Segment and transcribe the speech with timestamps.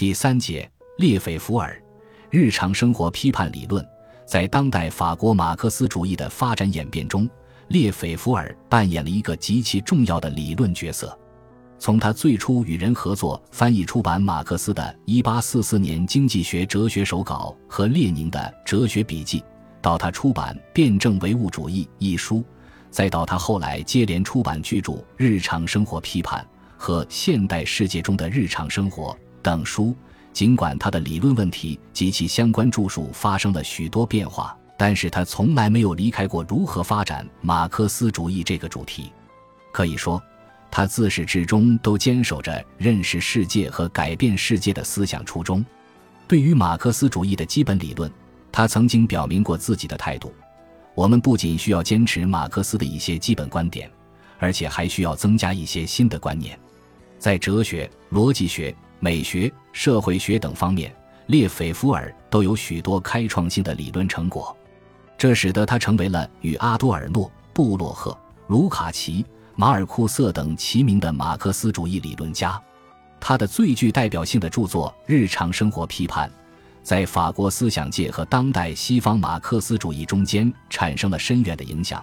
[0.00, 1.78] 第三节，列斐福尔
[2.30, 3.86] 日常生活批判理论
[4.24, 7.28] 在当代法国马克思主义的发展演变中，
[7.68, 11.14] 列斐福尔扮演了一个极其重要的理论角色。
[11.78, 19.44] 从他最初与人合作翻译出版马克思的1844年经济学哲学手稿和列宁的哲学笔记，
[19.82, 22.42] 到他出版《辩证唯物主义》一书，
[22.90, 26.42] 再到他后来接连出版巨著《日常生活批判》
[26.78, 29.12] 和《现代世界中的日常生活》
[29.42, 29.94] 等书，
[30.32, 39.12] 尽管他的理论问题及其相关著述发生了许多变化，但是他从来没有离开过如何发展马克思主义这个主题。
[39.72, 40.22] 可以说。
[40.72, 45.66] 他自始至终都坚守着认识世界和改变世界的思想初衷。
[46.28, 48.08] 对于马克思主义的基本理论，
[48.52, 50.32] 他曾经表明过自己的态度：
[50.94, 53.90] 我们不仅需要坚持马克思的一些基本观点，
[54.38, 56.56] 而且还需要增加一些新的观念。
[57.18, 60.94] 在哲学、逻辑学、美学、社会学等方面，
[61.26, 64.56] 列斐福尔都有许多开创性的理论成果，
[65.18, 69.24] 这使得他成为了与阿多尔诺、布洛赫、卢卡奇。
[69.56, 72.58] 马尔库瑟等齐名的马克思主义理论家，
[73.20, 76.26] 他的最具代表性的著作《日常生活批判》
[76.82, 82.02] 在法国思想界和当代西方马克思主义中间产生了深远的影响，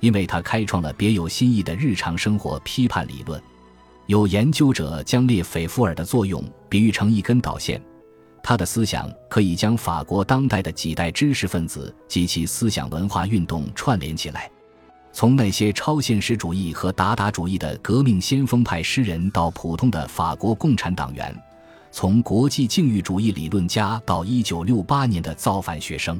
[0.00, 3.40] 因为他开创了别有新意的日常生活批判理论。
[4.08, 7.78] 有研究者将列斐福尔的作用比喻成一根导线，
[8.42, 14.50] 他的思想可以将法国当代的几代知识分子及其思想文化运动串联起来。
[15.12, 21.30] 从那些超现实主义和达达主义的革命先锋派诗人，到普通的法国共产党员；
[21.90, 26.18] 从国际境遇主义理论家到1968年的造反学生，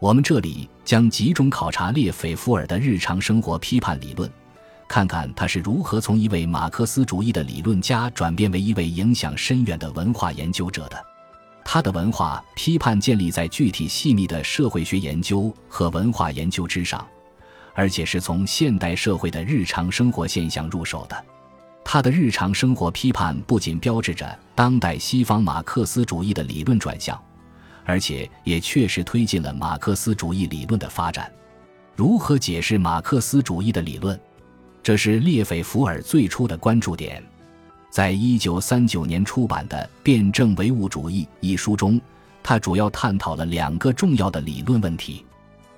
[0.00, 4.28] 我们这里将集中考察列斐福尔的日常生活批判理论，
[4.92, 11.02] 看看他是如何从一位马克思主义的理论家转变为一位影响深远的文化研究者的。
[11.64, 17.02] 他的文化批判建立在具体细密的社会学研究和文化研究之上。
[17.72, 21.24] 而且是从现代社会的日常生活现象入手的，
[21.82, 27.18] 他的日常生活批判不仅标志着当代西方马克思主义的理论转向，
[27.86, 31.32] 而且也确实推进了马克思主义理论的发展。
[31.96, 34.20] 如何解释马克思主义的理论？
[34.82, 37.22] 这是列斐福尔最初的关注点。
[37.88, 42.00] 在一九三九年出版的《辩证唯物主义》一书中，
[42.42, 45.24] 他主要探讨了两个重要的理论问题。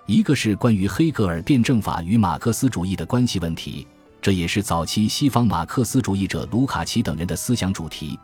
[0.07, 3.87] 一个是关于黑格尔辩证法与马克思主义的关系问题，
[4.23, 8.19] 这也是早期西方马克思主义者卢卡奇等人的思想主题；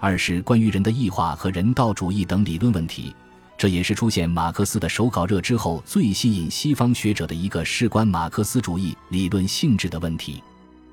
[0.00, 3.14] 二是关于人的异化和人道主义等理论问题，
[3.58, 10.42] 这也是出现马克思的手稿热之后最吸引西方学者的一个事关马克思主义理论性质的问题。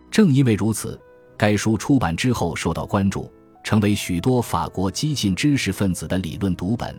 [0.09, 0.99] 正因为如此，
[1.37, 3.29] 该书出版之后受到关注，
[3.63, 6.97] 成为许多法国激进知识分子的理论读本。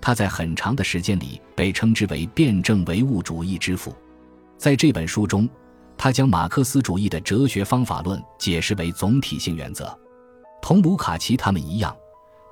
[0.00, 3.94] 他在很长的时间里被称之为辩证唯物主义之父。
[4.58, 5.48] 在这本书中，
[5.96, 9.98] 他将马克思主义的哲学方法论解释为总体性原则。
[10.60, 11.96] 同卢卡奇他们一样，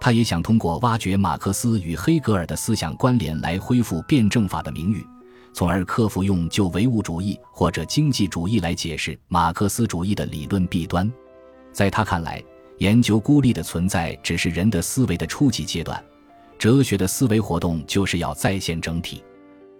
[0.00, 5.06] 他也想通过挖掘马克思与黑格尔的思想关联来恢复辩证法的名誉，
[5.52, 11.10] 从而克服用旧唯物主义或者经济主义来解释马克思主义的理论弊端。
[11.72, 12.42] 在他看来，
[12.78, 16.04] 研究孤立的存在只是人的思维的初级阶段。
[16.58, 19.22] 哲学的思维活动就是要再现整体，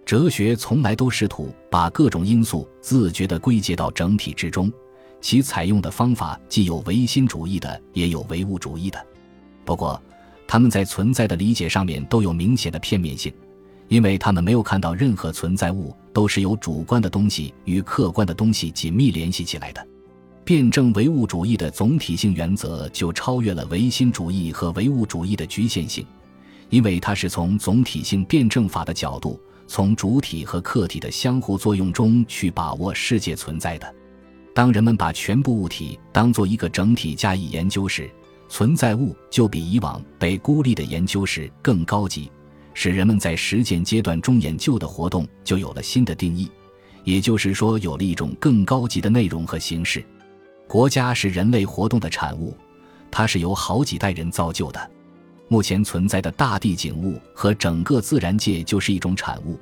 [0.05, 4.71] 哲学从来都试图把各种因素自觉地归结到整体之中，
[5.21, 9.05] 其采用的方法既有唯心主义的，也有唯物主义的。
[9.65, 10.01] 不过，
[10.47, 13.33] 他们在存在的理解上面都有明显的片面性，
[13.87, 19.85] 因为他们没有看到任何存在物都是由主观的东西与客观的东西紧密联系起来的。
[20.43, 26.05] 辩证唯物主义的总体性原则就超越了唯心主义和唯物主义的局限性。
[26.69, 33.95] 因为它是从总体性辩证法的角度，从主体和客体的相互作用中去把握世界存在的。
[34.53, 38.09] 当人们把全部物体当做一个整体加以研究时，
[38.55, 42.31] 存在物就比以往被孤立的研究时更高级，
[42.73, 46.49] 使人们在实践阶段中研究的活动就有了新的定义，
[47.03, 50.01] 也就是说，有了一种更高级的内容和形式。
[50.69, 52.55] 国家是人类活动的产物，
[53.11, 54.89] 它是由好几代人造就的。
[55.49, 59.59] 目前存在的大地景物和整个自然界就是一种产物，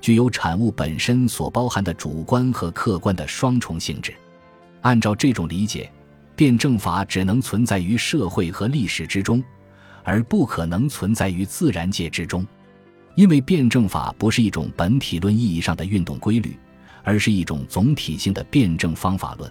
[0.00, 4.12] 具有产物本身所包含的主观和客观的双重性质。
[4.80, 5.88] 按照这种理解，
[6.42, 9.40] 辩证法只能存在于社会和历史之中，
[10.02, 12.44] 而不可能存在于自然界之中，
[13.14, 16.58] 因为辩证法不是一种本体论意义上的运动规律，
[17.04, 19.48] 而是一种总体性的辩证方法论。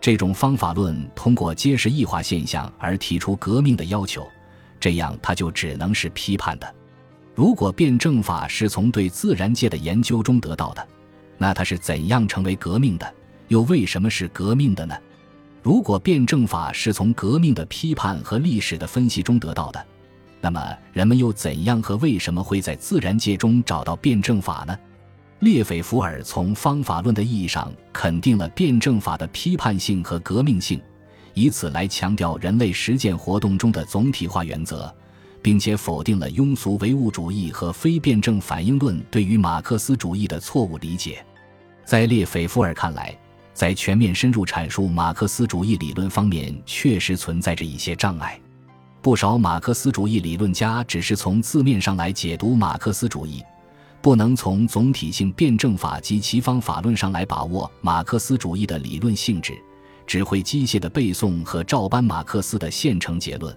[0.00, 4.26] 这种方法论通过揭示异化现象而提出革命的要求。
[4.80, 6.74] 这样它就只能是批判的。
[7.36, 10.84] 如果辩证法是从对自然界的研究中得到的，
[11.38, 13.14] 那它是怎样成为革命的？
[13.46, 14.96] 又为什么是革命的呢？
[15.66, 19.84] 如果辩证法是从革命的批判和历史的分析中得到的，
[20.40, 24.78] 那么人们又怎样和为什么会在自然界中找到辩证法呢？
[25.40, 30.80] 列斐福尔从方法论的意义上肯定了辩证法的批判性和革命性，
[31.34, 34.94] 以此来强调人类实践活动中的总体化原则。
[35.42, 41.24] 并且否定了庸俗唯物主义和非辩证反应论对于马克思主义的错误理解。
[41.84, 43.16] 在列斐福尔看来，
[43.56, 48.38] 在全面深入阐述马克思主义理论方面，确实存在着一些障碍。
[49.00, 53.42] 不少马克思主义理论家只是从字面上来解读马克思主义，
[54.02, 59.54] 不能从总体性辩证法及其方法论上来把握马克思主义的理论性质，
[60.06, 63.56] 只会机械的背诵和照搬马克思的现成结论。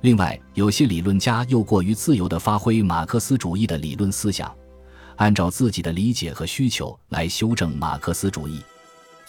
[0.00, 4.52] 另外，有些理论家又过于自由地发挥马克思主义的理论思想，
[5.14, 8.60] 按照自己的理解和需求来修正马克思主义。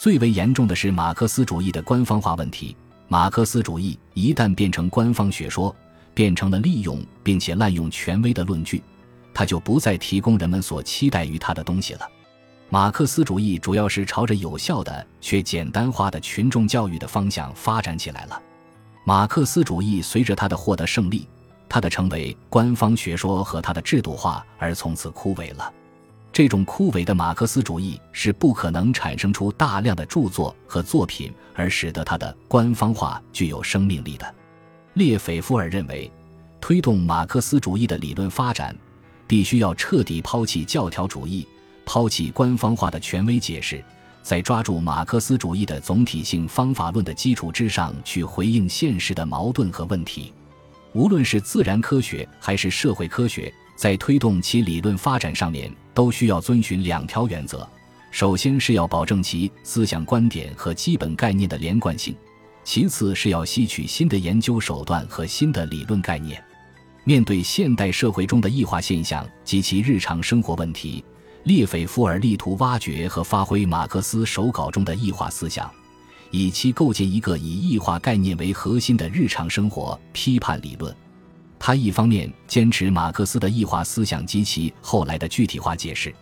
[0.00, 2.74] 最为严重的是马克思主义的官方化问题。
[3.06, 5.76] 马克思主义一旦变成官方学说，
[6.14, 8.82] 变成了利用并且滥用权威的论据，
[9.34, 12.08] 它就不再提供人们所期待于它的东西了。
[12.70, 18.42] 马克思主义主要是朝着有效的却简单化的群众教育的方向发展起来了。
[19.04, 21.28] 马克思主义随着他的获得胜利，
[21.68, 25.70] 他的成为官方学说和他的制度化而从此枯萎了。
[26.32, 34.34] 这种枯萎的马克思主义是不可能产生出大量的著作和作品而使得它的官方化具有生命力的。
[34.94, 36.10] 列斐夫尔认为，
[36.60, 38.76] 推动马克思主义的理论发展，
[39.26, 41.46] 必须要彻底抛弃教条主义，
[41.84, 43.82] 抛弃官方化的权威解释。
[44.22, 50.32] 在抓住马克思主义的总体性方法论的基础之上去回应现实的矛盾和问题，
[50.92, 57.66] 无论是自然科学还是社会科学，在推动其理论发展上面，都需要遵循两条原则：
[58.10, 62.12] 首先是要保证其思想观点和基本概念的连贯性；
[62.62, 66.44] 其次是要吸取新的研究手段和新的理论概念。
[67.04, 71.02] 面对现代社会中的异化现象及其日常生活问题。
[71.44, 75.70] 列斐夫尔力图挖掘和发挥马克思手稿中的异化思想，
[76.30, 80.94] 以期构建一个以异化概念为核心的日常生活批判理论。
[81.70, 86.12] 他一方面坚持马克思的异化思想及其后来的具体化解释，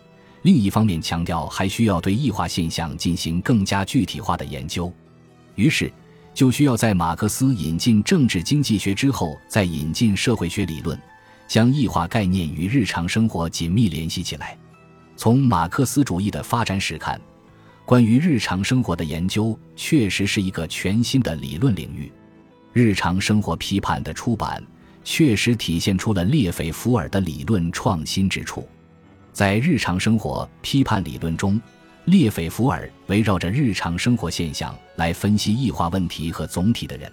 [0.43, 4.93] 另一方面强调还需要对异化现象进行更加具体化的研究。
[5.55, 5.91] 于是，
[6.35, 10.95] 就需要在马克思引进政治经济学之后，再引进社会学理论，
[11.47, 14.55] 将异化概念与日常生活紧密联系起来。
[15.17, 17.19] 从马克思主义的发展史看，
[17.87, 22.11] 关于日常生活的研究确实是一个全新的理论领域。
[22.71, 24.63] 日常生活批判的出版
[25.03, 28.67] 确实体现出了列斐福尔的理论创新之处。
[29.31, 31.59] 在日常生活批判理论中，
[32.05, 37.11] 列斐福尔围绕着日常生活现象来分析异化问题和总体的人，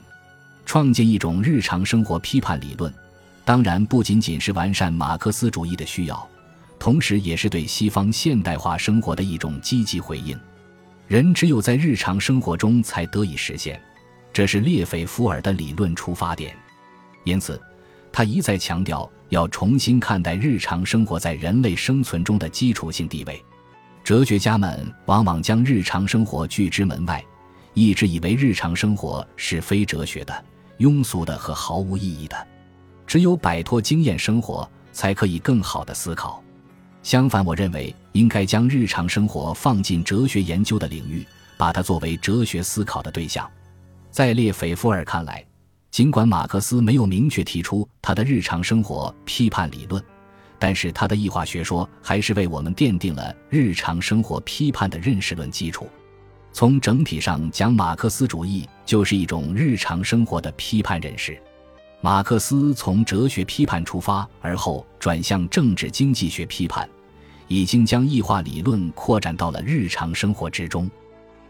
[0.65, 2.93] 创建一种日常生活批判理论。
[3.45, 6.29] 当然，不仅仅是完善马克思主义的需要。
[6.79, 10.39] 同时，也是对西方现代化生活的一种积极回应。
[11.07, 13.81] 人只有在日常生活中才得以实现，
[14.33, 16.57] 这是列斐福尔的理论出发点。
[17.25, 17.61] 因此，
[18.17, 23.45] 他一再强调要重新看待日常生活在人类生存中的基础性地位。
[24.03, 27.23] 哲学家们往往将日常生活拒之门外，
[27.75, 30.45] 一直以为日常生活是非哲学的、
[30.79, 32.47] 庸俗的和毫无意义的。
[33.07, 36.43] 只有摆脱经验生活，才可以更好的思考。
[37.03, 41.23] 相反，我认为应该将日常生活放进哲学研究的领域，
[41.59, 43.47] 把它作为哲学思考的对象。
[44.11, 45.45] 在列斐夫尔看来，
[45.97, 50.05] 尽管马克思没有明确提出他的日常生活批判理论，
[50.59, 55.89] 但是他的异化学说还是为我们奠定了日常生活批判的认识论基础。
[56.53, 61.43] 从整体上讲，马克思主义就是一种日常生活的批判认识。
[62.03, 66.87] 马克思从哲学批判出发，而后转向政治经济学批判。
[67.49, 70.91] 已经将异化理论扩展到了日常生活之中，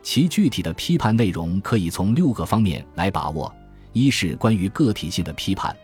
[0.04, 3.52] 其具体的批判内容可以从六个方面来把握：
[3.96, 5.74] 一是关于个体性的批判，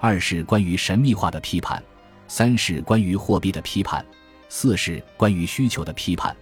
[0.00, 1.80] 二是关于神秘化的批判，
[2.26, 4.04] 三是关于货币的批判，
[4.48, 6.36] 四是关于需求的批判，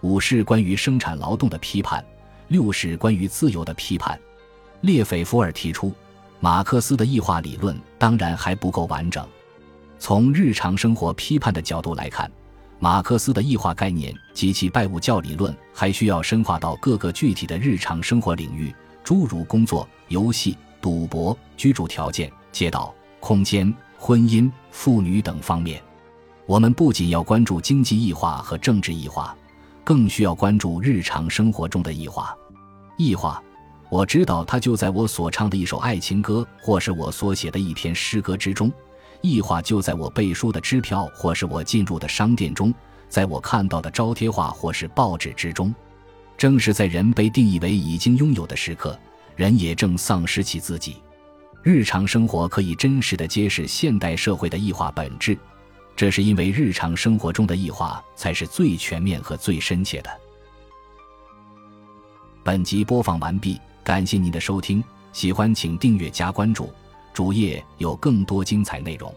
[0.00, 2.04] 五是关于生产劳动的批判，
[2.48, 4.18] 六是关于自由的批判。
[4.80, 5.94] 列斐福尔提出，
[6.40, 9.24] 马克思的异化理论当然还不够完整，
[10.00, 12.28] 从日常生活批判的角度来看。
[12.80, 25.82] 马克思的异化概念及其拜物教理论还需要深化到各个具体的日常生活领域，诸如工作、游戏、赌博、居住条件、街道、空间、婚姻、妇女等方面。
[26.44, 29.34] 我们不仅要关注经济异化和政治异化，
[29.82, 32.36] 更需要关注日常生活中的异化。
[32.98, 33.42] 异化，
[33.88, 38.68] 我知道它就在我所唱的一首爱情歌，或是我所写的一篇诗歌之中；
[39.22, 42.74] 异化就在我背书的支票，或是我进入的商店中，
[43.08, 45.74] 在我看到的招贴画或是报纸之中。
[46.36, 49.00] 正是在人被定义为已经拥有的时刻，
[49.36, 50.96] 人也正丧失起自己。
[51.62, 55.36] 日常生活可以真实的揭示现代社会的异化本质。
[55.96, 60.10] 这是因为日常生活中的异化才是最全面和最深切的。
[62.42, 66.70] 本集播放完毕，感谢您的收听，喜欢请订阅加关注，
[67.12, 69.14] 主页有更多精彩内容。